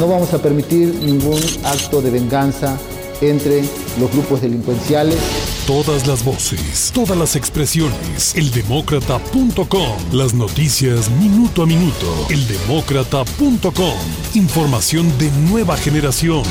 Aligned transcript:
No 0.00 0.08
vamos 0.08 0.32
a 0.32 0.40
permitir 0.40 0.94
ningún 0.94 1.38
acto 1.62 2.00
de 2.00 2.10
venganza 2.10 2.78
entre 3.20 3.60
los 3.98 4.10
grupos 4.10 4.40
delincuenciales. 4.40 5.18
Todas 5.66 6.06
las 6.06 6.24
voces, 6.24 6.90
todas 6.94 7.18
las 7.18 7.36
expresiones. 7.36 8.34
Eldemócrata.com. 8.34 9.98
Las 10.12 10.32
noticias 10.32 11.10
minuto 11.10 11.64
a 11.64 11.66
minuto. 11.66 12.26
Eldemócrata.com. 12.30 13.98
Información 14.32 15.18
de 15.18 15.30
nueva 15.50 15.76
generación. 15.76 16.44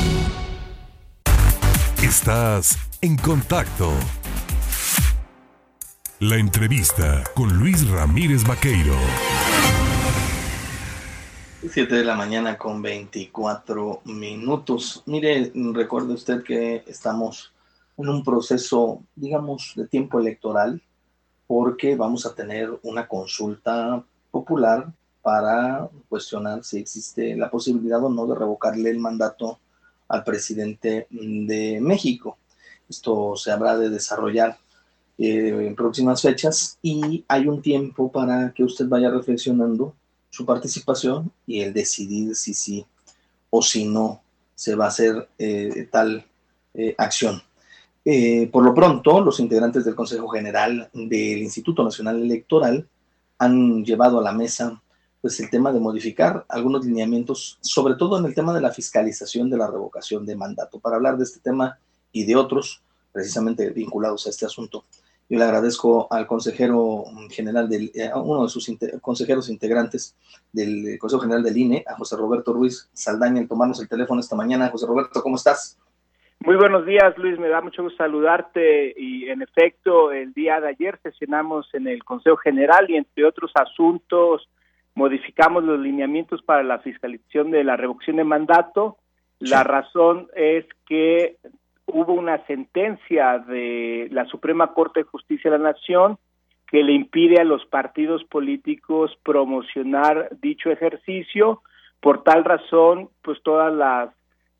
Estás 2.04 2.78
en 3.00 3.16
contacto. 3.16 3.90
La 6.20 6.36
entrevista 6.36 7.24
con 7.34 7.52
Luis 7.58 7.88
Ramírez 7.88 8.44
Vaqueiro. 8.44 8.94
7 11.68 11.94
de 11.94 12.04
la 12.04 12.16
mañana 12.16 12.56
con 12.56 12.80
24 12.80 14.00
minutos. 14.04 15.02
Mire, 15.04 15.52
recuerde 15.54 16.14
usted 16.14 16.42
que 16.42 16.82
estamos 16.86 17.52
en 17.98 18.08
un 18.08 18.24
proceso, 18.24 19.02
digamos, 19.14 19.74
de 19.76 19.86
tiempo 19.86 20.18
electoral, 20.18 20.82
porque 21.46 21.96
vamos 21.96 22.24
a 22.24 22.34
tener 22.34 22.70
una 22.82 23.06
consulta 23.06 24.02
popular 24.30 24.90
para 25.20 25.90
cuestionar 26.08 26.64
si 26.64 26.78
existe 26.78 27.36
la 27.36 27.50
posibilidad 27.50 28.02
o 28.02 28.08
no 28.08 28.26
de 28.26 28.36
revocarle 28.36 28.88
el 28.88 28.98
mandato 28.98 29.60
al 30.08 30.24
presidente 30.24 31.08
de 31.10 31.78
México. 31.82 32.38
Esto 32.88 33.36
se 33.36 33.52
habrá 33.52 33.76
de 33.76 33.90
desarrollar 33.90 34.56
eh, 35.18 35.66
en 35.66 35.76
próximas 35.76 36.22
fechas 36.22 36.78
y 36.80 37.22
hay 37.28 37.46
un 37.46 37.60
tiempo 37.60 38.10
para 38.10 38.50
que 38.54 38.64
usted 38.64 38.88
vaya 38.88 39.10
reflexionando 39.10 39.94
su 40.30 40.46
participación 40.46 41.30
y 41.46 41.60
el 41.60 41.74
decidir 41.74 42.34
si 42.34 42.54
sí 42.54 42.86
o 43.50 43.62
si 43.62 43.84
no 43.84 44.22
se 44.54 44.74
va 44.74 44.86
a 44.86 44.88
hacer 44.88 45.28
eh, 45.38 45.88
tal 45.90 46.24
eh, 46.74 46.94
acción. 46.96 47.42
Eh, 48.04 48.48
por 48.50 48.64
lo 48.64 48.72
pronto, 48.72 49.20
los 49.20 49.40
integrantes 49.40 49.84
del 49.84 49.94
Consejo 49.94 50.28
General 50.28 50.88
del 50.94 51.42
Instituto 51.42 51.84
Nacional 51.84 52.22
Electoral 52.22 52.88
han 53.38 53.84
llevado 53.84 54.20
a 54.20 54.22
la 54.22 54.32
mesa 54.32 54.80
pues, 55.20 55.38
el 55.40 55.50
tema 55.50 55.72
de 55.72 55.80
modificar 55.80 56.46
algunos 56.48 56.84
lineamientos, 56.84 57.58
sobre 57.60 57.94
todo 57.94 58.18
en 58.18 58.24
el 58.24 58.34
tema 58.34 58.54
de 58.54 58.60
la 58.60 58.70
fiscalización 58.70 59.50
de 59.50 59.58
la 59.58 59.66
revocación 59.66 60.24
de 60.24 60.36
mandato. 60.36 60.78
Para 60.78 60.96
hablar 60.96 61.18
de 61.18 61.24
este 61.24 61.40
tema 61.40 61.78
y 62.12 62.24
de 62.24 62.36
otros, 62.36 62.82
precisamente 63.12 63.70
vinculados 63.70 64.26
a 64.26 64.30
este 64.30 64.46
asunto, 64.46 64.84
yo 65.30 65.38
le 65.38 65.44
agradezco 65.44 66.08
al 66.10 66.26
consejero 66.26 67.04
general, 67.30 67.68
del, 67.68 67.92
eh, 67.94 68.10
uno 68.14 68.42
de 68.42 68.48
sus 68.48 68.68
consejeros 69.00 69.48
integrantes 69.48 70.16
del 70.52 70.98
Consejo 70.98 71.22
General 71.22 71.44
del 71.44 71.56
INE, 71.56 71.84
a 71.86 71.94
José 71.94 72.16
Roberto 72.16 72.52
Ruiz 72.52 72.90
Saldaña, 72.92 73.40
el 73.40 73.46
tomarnos 73.46 73.80
el 73.80 73.88
teléfono 73.88 74.20
esta 74.20 74.34
mañana. 74.34 74.68
José 74.70 74.88
Roberto, 74.88 75.22
¿cómo 75.22 75.36
estás? 75.36 75.78
Muy 76.40 76.56
buenos 76.56 76.84
días, 76.84 77.16
Luis. 77.16 77.38
Me 77.38 77.48
da 77.48 77.60
mucho 77.60 77.84
gusto 77.84 77.98
saludarte. 77.98 78.92
Y 78.96 79.28
en 79.28 79.42
efecto, 79.42 80.10
el 80.10 80.32
día 80.32 80.60
de 80.60 80.70
ayer 80.70 80.98
sesionamos 81.00 81.68
en 81.74 81.86
el 81.86 82.02
Consejo 82.02 82.36
General 82.38 82.90
y 82.90 82.96
entre 82.96 83.24
otros 83.24 83.52
asuntos 83.54 84.48
modificamos 84.94 85.62
los 85.62 85.78
lineamientos 85.78 86.42
para 86.42 86.64
la 86.64 86.80
fiscalización 86.80 87.52
de 87.52 87.62
la 87.62 87.76
revocación 87.76 88.16
de 88.16 88.24
mandato. 88.24 88.96
La 89.38 89.62
razón 89.62 90.28
es 90.34 90.66
que 90.88 91.36
hubo 91.92 92.12
una 92.12 92.44
sentencia 92.46 93.38
de 93.38 94.08
la 94.10 94.24
Suprema 94.26 94.72
Corte 94.74 95.00
de 95.00 95.04
Justicia 95.04 95.50
de 95.50 95.58
la 95.58 95.72
Nación 95.72 96.18
que 96.70 96.82
le 96.82 96.92
impide 96.92 97.40
a 97.40 97.44
los 97.44 97.66
partidos 97.66 98.22
políticos 98.24 99.16
promocionar 99.24 100.28
dicho 100.40 100.70
ejercicio. 100.70 101.62
Por 102.00 102.22
tal 102.22 102.44
razón, 102.44 103.08
pues 103.22 103.42
todas 103.42 103.74
las 103.74 104.10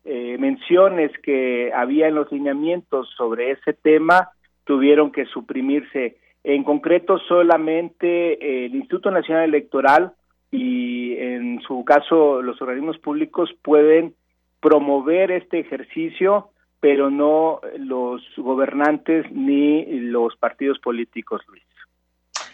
eh, 0.03 0.37
menciones 0.37 1.11
que 1.23 1.71
había 1.73 2.07
en 2.07 2.15
los 2.15 2.31
lineamientos 2.31 3.09
sobre 3.15 3.51
ese 3.51 3.73
tema 3.73 4.29
tuvieron 4.65 5.11
que 5.11 5.25
suprimirse. 5.25 6.17
En 6.43 6.63
concreto, 6.63 7.17
solamente 7.19 8.65
el 8.65 8.75
Instituto 8.75 9.09
Nacional 9.11 9.45
Electoral 9.45 10.13
y 10.51 11.15
en 11.17 11.61
su 11.61 11.85
caso 11.85 12.41
los 12.41 12.61
organismos 12.61 12.97
públicos 12.97 13.49
pueden 13.61 14.15
promover 14.59 15.31
este 15.31 15.59
ejercicio 15.59 16.49
pero 16.81 17.09
no 17.11 17.61
los 17.77 18.23
gobernantes 18.35 19.31
ni 19.31 19.85
los 19.85 20.35
partidos 20.35 20.79
políticos, 20.79 21.41
Luis. 21.47 21.63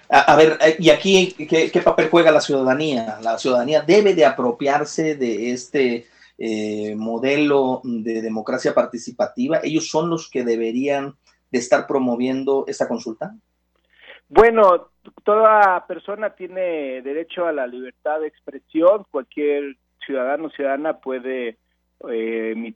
A, 0.10 0.36
ver, 0.36 0.58
eh, 0.62 0.76
¿y 0.80 0.90
aquí 0.90 1.34
¿qué, 1.34 1.82
papel 1.82 2.10
juega 2.10 2.32
la 2.32 2.42
ciudadanía? 2.42 3.18
La 3.22 3.38
ciudadanía 3.38 3.82
debe 3.82 4.14
de 4.14 4.26
apropiarse 4.26 5.16
de 5.16 5.52
este 5.52 6.06
eh, 6.38 6.94
modelo 6.96 7.82
de 7.84 8.22
democracia 8.22 8.74
participativa. 8.74 9.60
¿Ellos 9.64 9.90
son 9.90 10.10
los 10.10 10.30
que 10.30 10.44
deberían 10.44 11.16
de 11.50 11.60
estar 11.60 11.88
promoviendo 11.88 12.66
esta 12.68 12.88
consulta? 12.88 13.34
Bueno, 14.30 14.90
toda 15.24 15.86
persona 15.88 16.32
tiene 16.36 17.02
derecho 17.02 17.46
a 17.46 17.54
la 17.54 17.66
libertad 17.66 18.20
de 18.20 18.28
expresión. 18.28 19.06
Cualquier 19.10 19.78
ciudadano 20.06 20.48
o 20.48 20.50
ciudadana 20.50 21.00
puede 21.00 21.58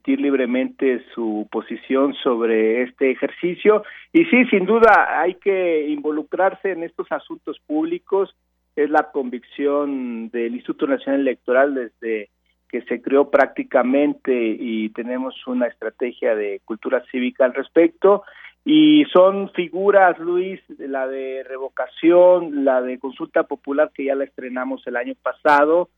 libremente 0.06 1.04
su 1.14 1.48
posición 1.50 2.14
sobre 2.14 2.82
este 2.82 3.10
ejercicio. 3.10 3.84
Y 4.12 4.24
sí, 4.26 4.44
sin 4.46 4.66
duda 4.66 5.20
hay 5.20 5.34
que 5.34 5.88
involucrarse 5.88 6.72
en 6.72 6.82
estos 6.82 7.10
asuntos 7.10 7.58
públicos. 7.66 8.34
Es 8.74 8.90
la 8.90 9.10
convicción 9.12 10.30
del 10.30 10.54
Instituto 10.54 10.86
Nacional 10.86 11.20
Electoral 11.20 11.74
desde 11.74 12.30
que 12.68 12.82
se 12.82 13.02
creó 13.02 13.30
prácticamente 13.30 14.32
y 14.58 14.88
tenemos 14.90 15.34
una 15.46 15.66
estrategia 15.66 16.34
de 16.34 16.60
cultura 16.64 17.04
cívica 17.10 17.44
al 17.44 17.52
respecto. 17.52 18.24
Y 18.64 19.04
son 19.12 19.50
figuras, 19.50 20.18
Luis, 20.18 20.60
la 20.78 21.06
de 21.06 21.44
revocación, 21.46 22.64
la 22.64 22.80
de 22.80 22.98
consulta 22.98 23.42
popular 23.42 23.90
que 23.92 24.04
ya 24.04 24.14
la 24.14 24.24
estrenamos 24.24 24.86
el 24.86 24.96
año 24.96 25.14
pasado, 25.20 25.90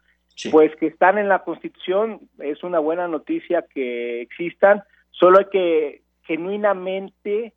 pues 0.50 0.74
que 0.76 0.86
están 0.86 1.18
en 1.18 1.28
la 1.28 1.44
Constitución, 1.44 2.20
es 2.38 2.62
una 2.64 2.78
buena 2.78 3.08
noticia 3.08 3.64
que 3.72 4.20
existan, 4.22 4.82
solo 5.10 5.38
hay 5.38 5.46
que 5.46 6.02
genuinamente 6.24 7.54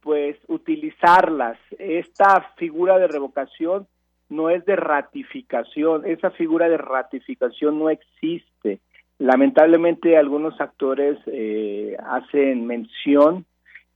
pues 0.00 0.36
utilizarlas. 0.48 1.58
Esta 1.78 2.52
figura 2.56 2.98
de 2.98 3.08
revocación 3.08 3.86
no 4.28 4.50
es 4.50 4.64
de 4.64 4.76
ratificación, 4.76 6.06
esa 6.06 6.30
figura 6.30 6.68
de 6.68 6.78
ratificación 6.78 7.78
no 7.78 7.90
existe. 7.90 8.80
Lamentablemente 9.18 10.16
algunos 10.16 10.60
actores 10.60 11.18
eh, 11.26 11.96
hacen 12.04 12.66
mención 12.66 13.44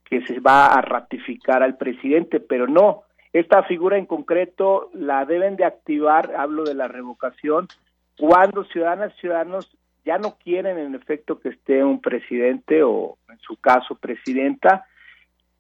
que 0.04 0.24
se 0.26 0.38
va 0.38 0.66
a 0.66 0.82
ratificar 0.82 1.62
al 1.62 1.76
presidente, 1.76 2.38
pero 2.38 2.68
no, 2.68 3.02
esta 3.32 3.64
figura 3.64 3.98
en 3.98 4.06
concreto 4.06 4.90
la 4.94 5.24
deben 5.24 5.56
de 5.56 5.64
activar, 5.64 6.34
hablo 6.36 6.62
de 6.62 6.74
la 6.74 6.86
revocación, 6.86 7.66
cuando 8.18 8.64
ciudadanas 8.64 9.12
y 9.16 9.20
ciudadanos 9.20 9.76
ya 10.04 10.18
no 10.18 10.36
quieren 10.36 10.78
en 10.78 10.94
efecto 10.94 11.40
que 11.40 11.50
esté 11.50 11.82
un 11.84 12.00
presidente 12.00 12.82
o 12.82 13.18
en 13.28 13.38
su 13.40 13.56
caso 13.56 13.96
presidenta 13.96 14.86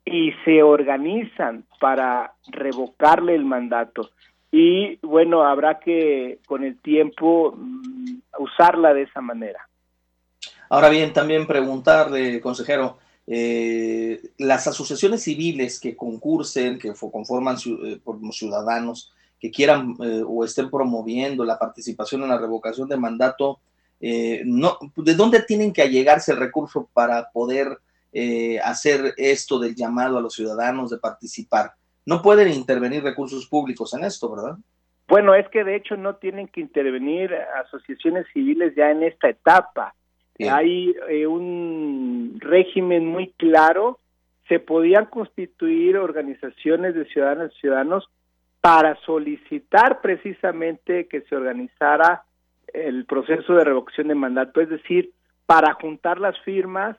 y 0.04 0.32
se 0.44 0.62
organizan 0.62 1.64
para 1.80 2.34
revocarle 2.48 3.34
el 3.34 3.44
mandato. 3.44 4.10
Y 4.52 4.96
bueno, 5.04 5.42
habrá 5.42 5.80
que 5.80 6.38
con 6.46 6.62
el 6.62 6.80
tiempo 6.80 7.54
mm, 7.56 8.20
usarla 8.38 8.94
de 8.94 9.02
esa 9.02 9.20
manera. 9.20 9.68
Ahora 10.70 10.88
bien, 10.88 11.12
también 11.12 11.46
preguntarle, 11.46 12.40
consejero, 12.40 12.98
eh, 13.26 14.20
las 14.38 14.68
asociaciones 14.68 15.24
civiles 15.24 15.80
que 15.80 15.96
concursen, 15.96 16.78
que 16.78 16.92
conforman 16.94 17.56
eh, 17.56 17.98
ciudadanos, 18.30 19.12
que 19.38 19.50
quieran 19.50 19.94
eh, 20.02 20.22
o 20.26 20.44
estén 20.44 20.70
promoviendo 20.70 21.44
la 21.44 21.58
participación 21.58 22.22
en 22.22 22.30
la 22.30 22.38
revocación 22.38 22.88
de 22.88 22.96
mandato, 22.96 23.60
eh, 24.00 24.42
no, 24.44 24.78
¿de 24.96 25.14
dónde 25.14 25.42
tienen 25.42 25.72
que 25.72 25.82
allegarse 25.82 26.32
el 26.32 26.38
recurso 26.38 26.88
para 26.92 27.30
poder 27.30 27.78
eh, 28.12 28.58
hacer 28.60 29.14
esto 29.16 29.58
del 29.58 29.74
llamado 29.74 30.18
a 30.18 30.20
los 30.20 30.34
ciudadanos 30.34 30.90
de 30.90 30.98
participar? 30.98 31.72
No 32.04 32.22
pueden 32.22 32.48
intervenir 32.48 33.02
recursos 33.02 33.46
públicos 33.46 33.92
en 33.94 34.04
esto, 34.04 34.34
¿verdad? 34.34 34.56
Bueno, 35.08 35.34
es 35.34 35.48
que 35.48 35.64
de 35.64 35.76
hecho 35.76 35.96
no 35.96 36.16
tienen 36.16 36.48
que 36.48 36.60
intervenir 36.60 37.32
asociaciones 37.64 38.26
civiles 38.32 38.74
ya 38.76 38.90
en 38.90 39.02
esta 39.02 39.28
etapa. 39.28 39.94
Hay 40.38 40.94
un 41.26 42.36
régimen 42.40 43.06
muy 43.06 43.32
claro, 43.38 43.98
se 44.48 44.60
podían 44.60 45.06
constituir 45.06 45.96
organizaciones 45.96 46.94
de 46.94 47.06
ciudadanas 47.06 47.52
y 47.56 47.60
ciudadanos 47.60 48.10
para 48.66 48.96
solicitar 49.02 50.00
precisamente 50.00 51.06
que 51.06 51.20
se 51.20 51.36
organizara 51.36 52.24
el 52.74 53.04
proceso 53.04 53.54
de 53.54 53.62
revocación 53.62 54.08
de 54.08 54.16
mandato, 54.16 54.60
es 54.60 54.68
decir, 54.68 55.12
para 55.46 55.74
juntar 55.74 56.18
las 56.18 56.36
firmas 56.40 56.96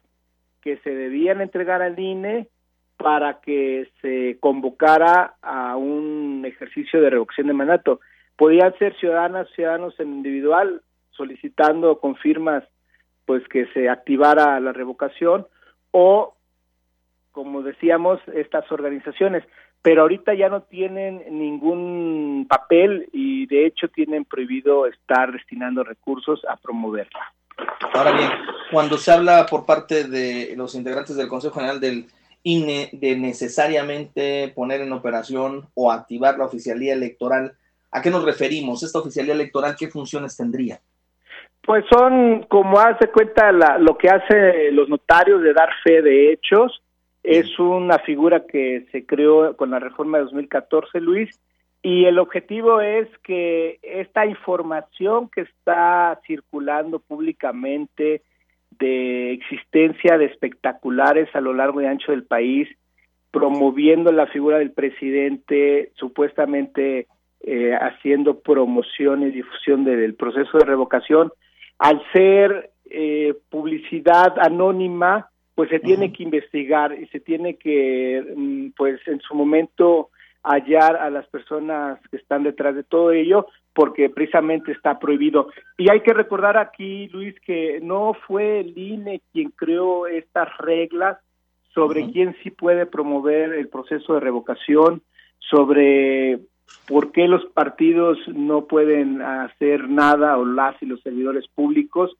que 0.62 0.78
se 0.78 0.92
debían 0.92 1.42
entregar 1.42 1.82
al 1.82 2.00
INE 2.00 2.48
para 2.96 3.42
que 3.42 3.92
se 4.02 4.38
convocara 4.40 5.36
a 5.42 5.76
un 5.76 6.46
ejercicio 6.46 7.02
de 7.02 7.10
revocación 7.10 7.48
de 7.48 7.54
mandato. 7.54 8.00
Podían 8.38 8.74
ser 8.78 8.96
ciudadanas, 8.96 9.50
ciudadanos 9.54 10.00
en 10.00 10.14
individual 10.14 10.84
solicitando 11.12 12.00
con 12.00 12.16
firmas 12.16 12.64
pues 13.26 13.46
que 13.50 13.66
se 13.74 13.90
activara 13.90 14.58
la 14.62 14.72
revocación 14.72 15.46
o 15.92 16.34
como 17.34 17.62
decíamos 17.62 18.22
estas 18.34 18.72
organizaciones 18.72 19.44
pero 19.82 20.02
ahorita 20.02 20.34
ya 20.34 20.50
no 20.50 20.62
tienen 20.64 21.24
ningún 21.30 22.46
papel 22.50 23.08
y 23.14 23.46
de 23.48 23.66
hecho 23.66 23.88
tienen 23.88 24.26
prohibido 24.26 24.86
estar 24.86 25.32
destinando 25.32 25.84
recursos 25.84 26.42
a 26.50 26.58
promoverla. 26.58 27.34
Ahora 27.94 28.12
bien, 28.12 28.30
cuando 28.72 28.98
se 28.98 29.12
habla 29.12 29.46
por 29.46 29.66
parte 29.66 30.04
de 30.04 30.54
los 30.56 30.76
integrantes 30.76 31.16
del 31.16 31.28
Consejo 31.28 31.56
General 31.56 31.80
del 31.80 32.08
INE 32.44 32.90
de 32.94 33.18
necesariamente 33.18 34.52
poner 34.56 34.82
en 34.82 34.94
operación 34.94 35.68
o 35.74 35.92
activar 35.92 36.38
la 36.38 36.46
oficialía 36.46 36.94
electoral, 36.94 37.54
¿a 37.92 38.02
qué 38.02 38.10
nos 38.10 38.24
referimos? 38.24 38.84
¿Esta 38.84 39.00
oficialía 39.00 39.34
electoral 39.34 39.76
qué 39.78 39.88
funciones 39.88 40.38
tendría? 40.38 40.80
Pues 41.66 41.84
son, 41.92 42.44
como 42.44 42.80
hace 42.80 43.10
cuenta, 43.10 43.52
la, 43.52 43.78
lo 43.78 43.98
que 43.98 44.10
hacen 44.10 44.74
los 44.74 44.88
notarios 44.88 45.42
de 45.42 45.54
dar 45.54 45.70
fe 45.84 46.02
de 46.02 46.32
hechos, 46.32 46.82
es 47.28 47.60
una 47.60 48.00
figura 48.00 48.46
que 48.46 48.88
se 48.94 49.06
creó 49.06 49.58
con 49.58 49.70
la 49.70 49.80
reforma 49.80 50.18
de 50.18 50.24
2014, 50.24 51.02
Luis, 51.02 51.30
y 51.84 52.06
el 52.06 52.20
objetivo 52.20 52.80
es 52.80 53.10
que 53.22 53.80
esta 53.84 54.26
información 54.26 55.30
que 55.30 55.42
está 55.42 56.22
circulando 56.26 57.00
públicamente 57.00 58.22
de 58.80 59.34
existencia 59.34 60.18
de 60.18 60.26
espectaculares 60.26 61.28
a 61.36 61.42
lo 61.42 61.54
largo 61.54 61.82
y 61.82 61.86
ancho 61.86 62.14
del 62.14 62.24
país, 62.24 62.70
promoviendo 63.30 64.14
la 64.14 64.28
figura 64.28 64.60
del 64.60 64.72
presidente, 64.72 65.92
supuestamente 65.96 67.08
eh, 67.42 67.74
haciendo 67.74 68.40
promoción 68.40 69.24
y 69.24 69.32
difusión 69.32 69.84
del 69.84 70.16
proceso 70.16 70.60
de 70.60 70.66
revocación, 70.66 71.34
al 71.78 72.02
ser 72.14 72.72
eh, 72.90 73.36
publicidad 73.50 74.40
anónima, 74.40 75.30
pues 75.58 75.72
se 75.72 75.80
tiene 75.80 76.14
que 76.14 76.22
investigar 76.22 76.94
y 76.94 77.08
se 77.08 77.20
tiene 77.20 77.56
que, 77.56 78.24
mm, 78.36 78.68
pues 78.78 79.00
en 79.08 79.20
su 79.22 79.34
momento, 79.34 80.12
hallar 80.44 80.98
a 80.98 81.10
las 81.10 81.26
personas 81.30 82.00
que 82.12 82.18
están 82.18 82.44
detrás 82.44 82.76
de 82.76 82.84
todo 82.84 83.12
ello, 83.12 83.48
porque 83.74 84.08
precisamente 84.12 84.72
está 84.72 85.00
prohibido. 85.00 85.50
Y 85.76 85.90
hay 85.90 86.02
que 86.02 86.14
recordar 86.14 86.58
aquí, 86.58 87.08
Luis, 87.08 87.34
que 87.40 87.80
no 87.82 88.14
fue 88.28 88.60
el 88.60 88.78
INE 88.78 89.24
quien 89.34 89.50
creó 89.50 90.06
estas 90.06 90.56
reglas 90.60 91.18
sobre 91.74 92.12
quién 92.12 92.36
sí 92.44 92.52
puede 92.52 92.86
promover 92.86 93.54
el 93.54 93.68
proceso 93.68 94.14
de 94.14 94.20
revocación, 94.20 95.02
sobre 95.40 96.38
por 96.88 97.12
qué 97.12 97.28
los 97.28 97.44
partidos 97.48 98.20
no 98.28 98.68
pueden 98.68 99.24
hacer 99.24 99.90
nada 99.90 100.38
o 100.38 100.46
las 100.46 100.80
y 100.84 100.86
los 100.86 101.02
servidores 101.02 101.48
públicos, 101.48 102.16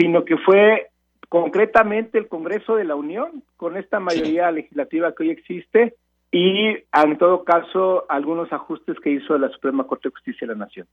sino 0.00 0.24
que 0.24 0.36
fue 0.38 0.88
concretamente 1.28 2.18
el 2.18 2.28
Congreso 2.28 2.76
de 2.76 2.84
la 2.84 2.94
Unión, 2.94 3.42
con 3.56 3.76
esta 3.76 4.00
mayoría 4.00 4.50
legislativa 4.50 5.14
que 5.14 5.24
hoy 5.24 5.30
existe, 5.30 5.96
y 6.30 6.76
en 6.92 7.18
todo 7.18 7.44
caso 7.44 8.04
algunos 8.08 8.52
ajustes 8.52 8.96
que 9.02 9.10
hizo 9.10 9.38
la 9.38 9.48
Suprema 9.50 9.86
Corte 9.86 10.08
de 10.08 10.14
Justicia 10.14 10.46
de 10.46 10.54
la 10.54 10.64
Nación. 10.64 10.86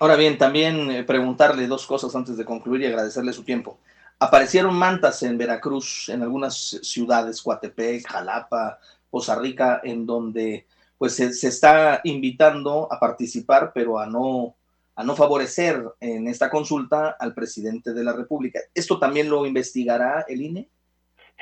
Ahora 0.00 0.16
bien, 0.16 0.38
también 0.38 0.90
eh, 0.90 1.04
preguntarle 1.04 1.66
dos 1.66 1.86
cosas 1.86 2.14
antes 2.16 2.36
de 2.36 2.44
concluir 2.44 2.82
y 2.82 2.86
agradecerle 2.86 3.32
su 3.32 3.44
tiempo. 3.44 3.78
Aparecieron 4.18 4.74
mantas 4.74 5.22
en 5.22 5.38
Veracruz, 5.38 6.08
en 6.08 6.22
algunas 6.22 6.54
ciudades, 6.82 7.42
Coatepec, 7.42 8.06
Jalapa, 8.06 8.78
Poza 9.10 9.38
Rica, 9.38 9.80
en 9.84 10.06
donde 10.06 10.66
pues 10.98 11.16
se 11.16 11.48
está 11.48 12.00
invitando 12.04 12.88
a 12.90 12.98
participar, 12.98 13.72
pero 13.74 13.98
a 13.98 14.06
no 14.06 14.54
a 14.96 15.04
no 15.04 15.16
favorecer 15.16 15.82
en 16.00 16.28
esta 16.28 16.50
consulta 16.50 17.16
al 17.18 17.34
presidente 17.34 17.92
de 17.92 18.04
la 18.04 18.12
República. 18.12 18.60
¿Esto 18.74 18.98
también 18.98 19.28
lo 19.28 19.46
investigará 19.46 20.24
el 20.28 20.42
INE? 20.42 20.68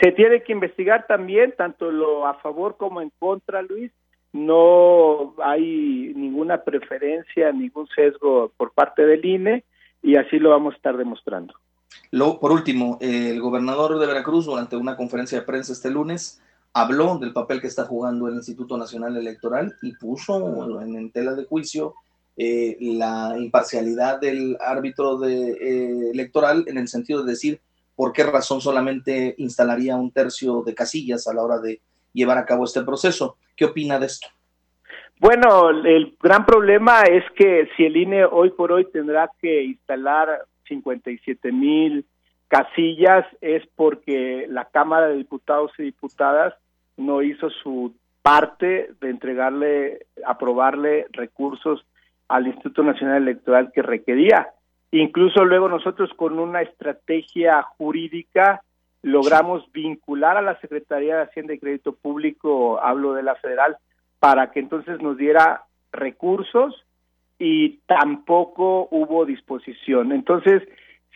Se 0.00 0.12
tiene 0.12 0.42
que 0.42 0.52
investigar 0.52 1.06
también, 1.06 1.54
tanto 1.56 1.90
lo 1.90 2.26
a 2.26 2.34
favor 2.34 2.76
como 2.76 3.00
en 3.02 3.12
contra, 3.18 3.62
Luis. 3.62 3.92
No 4.32 5.34
hay 5.42 6.12
ninguna 6.16 6.64
preferencia, 6.64 7.52
ningún 7.52 7.86
sesgo 7.88 8.50
por 8.56 8.72
parte 8.72 9.04
del 9.04 9.24
INE 9.24 9.64
y 10.02 10.16
así 10.16 10.38
lo 10.38 10.50
vamos 10.50 10.72
a 10.72 10.76
estar 10.76 10.96
demostrando. 10.96 11.54
Lo, 12.10 12.40
por 12.40 12.52
último, 12.52 12.96
el 13.02 13.38
gobernador 13.40 13.98
de 13.98 14.06
Veracruz, 14.06 14.46
durante 14.46 14.76
una 14.76 14.96
conferencia 14.96 15.38
de 15.38 15.44
prensa 15.44 15.74
este 15.74 15.90
lunes, 15.90 16.42
habló 16.72 17.18
del 17.18 17.34
papel 17.34 17.60
que 17.60 17.66
está 17.66 17.84
jugando 17.84 18.28
el 18.28 18.34
Instituto 18.34 18.78
Nacional 18.78 19.14
Electoral 19.18 19.74
y 19.82 19.94
puso 19.96 20.80
en 20.80 21.12
tela 21.12 21.34
de 21.34 21.44
juicio 21.44 21.94
eh, 22.36 22.76
la 22.80 23.34
imparcialidad 23.38 24.20
del 24.20 24.56
árbitro 24.60 25.18
de, 25.18 25.52
eh, 25.52 26.10
electoral 26.12 26.64
en 26.66 26.78
el 26.78 26.88
sentido 26.88 27.22
de 27.22 27.32
decir 27.32 27.60
por 27.94 28.12
qué 28.12 28.24
razón 28.24 28.60
solamente 28.60 29.34
instalaría 29.38 29.96
un 29.96 30.10
tercio 30.10 30.62
de 30.62 30.74
casillas 30.74 31.28
a 31.28 31.34
la 31.34 31.42
hora 31.42 31.58
de 31.58 31.80
llevar 32.12 32.38
a 32.38 32.46
cabo 32.46 32.64
este 32.64 32.82
proceso. 32.82 33.36
¿Qué 33.56 33.66
opina 33.66 33.98
de 33.98 34.06
esto? 34.06 34.28
Bueno, 35.20 35.70
el 35.70 36.16
gran 36.20 36.44
problema 36.46 37.02
es 37.02 37.22
que 37.36 37.68
si 37.76 37.84
el 37.84 37.96
INE 37.96 38.24
hoy 38.24 38.50
por 38.50 38.72
hoy 38.72 38.86
tendrá 38.90 39.30
que 39.40 39.62
instalar 39.62 40.46
57 40.66 41.52
mil 41.52 42.06
casillas 42.48 43.24
es 43.40 43.62
porque 43.76 44.46
la 44.48 44.64
Cámara 44.64 45.08
de 45.08 45.16
Diputados 45.16 45.70
y 45.78 45.84
Diputadas 45.84 46.54
no 46.96 47.22
hizo 47.22 47.50
su 47.50 47.94
parte 48.22 48.90
de 49.00 49.10
entregarle, 49.10 50.06
aprobarle 50.26 51.06
recursos 51.12 51.84
al 52.32 52.46
Instituto 52.46 52.82
Nacional 52.82 53.22
Electoral 53.22 53.70
que 53.72 53.82
requería. 53.82 54.48
Incluso 54.90 55.44
luego 55.44 55.68
nosotros 55.68 56.10
con 56.16 56.38
una 56.38 56.62
estrategia 56.62 57.62
jurídica 57.62 58.62
logramos 59.02 59.70
vincular 59.72 60.38
a 60.38 60.42
la 60.42 60.58
Secretaría 60.60 61.16
de 61.16 61.22
Hacienda 61.24 61.52
y 61.52 61.58
Crédito 61.58 61.92
Público, 61.92 62.80
hablo 62.80 63.12
de 63.12 63.22
la 63.22 63.34
federal, 63.34 63.76
para 64.18 64.50
que 64.50 64.60
entonces 64.60 65.02
nos 65.02 65.18
diera 65.18 65.64
recursos 65.92 66.86
y 67.38 67.80
tampoco 67.86 68.88
hubo 68.90 69.26
disposición. 69.26 70.12
Entonces, 70.12 70.62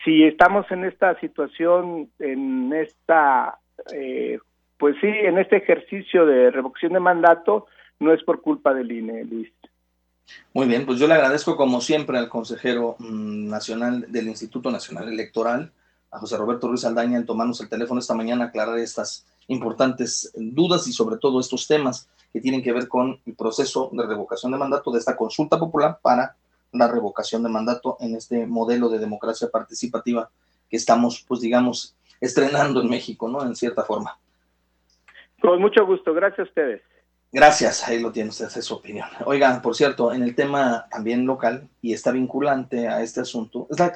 si 0.03 0.23
estamos 0.23 0.69
en 0.71 0.83
esta 0.83 1.19
situación, 1.19 2.09
en 2.19 2.73
esta, 2.73 3.57
eh, 3.91 4.37
pues 4.77 4.95
sí, 5.01 5.07
en 5.07 5.39
este 5.39 5.57
ejercicio 5.57 6.27
de 6.27 6.51
revocación 6.51 6.93
de 6.93 6.99
mandato, 6.99 7.65
no 7.99 8.13
es 8.13 8.21
por 8.23 8.41
culpa 8.41 8.73
del 8.75 8.91
INE, 8.91 9.23
Luis. 9.25 9.51
Muy 10.53 10.67
bien, 10.67 10.85
pues 10.85 10.99
yo 10.99 11.07
le 11.07 11.13
agradezco 11.13 11.55
como 11.55 11.81
siempre 11.81 12.17
al 12.17 12.29
consejero 12.29 12.95
mm, 12.99 13.49
nacional 13.49 14.05
del 14.11 14.27
Instituto 14.27 14.71
Nacional 14.71 15.07
Electoral, 15.07 15.71
a 16.11 16.19
José 16.19 16.37
Roberto 16.37 16.67
Ruiz 16.67 16.85
Aldaña, 16.85 17.17
en 17.17 17.25
tomarnos 17.25 17.61
el 17.61 17.69
teléfono 17.69 17.99
esta 17.99 18.13
mañana 18.13 18.45
aclarar 18.45 18.77
estas 18.79 19.25
importantes 19.47 20.31
dudas 20.35 20.87
y 20.87 20.93
sobre 20.93 21.17
todo 21.17 21.39
estos 21.39 21.67
temas 21.67 22.09
que 22.33 22.41
tienen 22.41 22.61
que 22.61 22.73
ver 22.73 22.87
con 22.87 23.19
el 23.25 23.35
proceso 23.35 23.89
de 23.93 24.05
revocación 24.05 24.51
de 24.51 24.57
mandato 24.57 24.91
de 24.91 24.99
esta 24.99 25.15
consulta 25.15 25.57
popular 25.57 25.99
para 26.01 26.35
la 26.73 26.87
revocación 26.87 27.43
de 27.43 27.49
mandato 27.49 27.97
en 27.99 28.15
este 28.15 28.45
modelo 28.45 28.89
de 28.89 28.99
democracia 28.99 29.49
participativa 29.49 30.29
que 30.69 30.77
estamos, 30.77 31.23
pues 31.27 31.39
digamos, 31.39 31.95
estrenando 32.19 32.81
en 32.81 32.89
México, 32.89 33.29
¿no? 33.29 33.41
En 33.41 33.55
cierta 33.55 33.83
forma. 33.83 34.17
Con 35.41 35.61
mucho 35.61 35.85
gusto, 35.85 36.13
gracias 36.13 36.39
a 36.39 36.49
ustedes. 36.49 36.81
Gracias, 37.37 37.87
ahí 37.87 37.99
lo 37.99 38.11
tiene 38.11 38.31
usted, 38.31 38.47
es 38.47 38.65
su 38.65 38.73
opinión. 38.73 39.07
Oigan, 39.23 39.61
por 39.61 39.75
cierto, 39.75 40.11
en 40.11 40.23
el 40.23 40.33
tema 40.33 40.87
también 40.89 41.27
local, 41.27 41.69
y 41.83 41.93
está 41.93 42.09
vinculante 42.09 42.87
a 42.87 43.03
este 43.03 43.21
asunto, 43.21 43.67
es 43.69 43.77
la 43.77 43.91